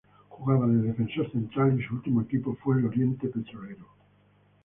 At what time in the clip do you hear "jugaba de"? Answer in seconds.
0.35-0.79